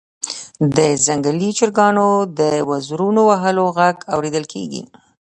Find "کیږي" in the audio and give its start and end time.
4.53-4.83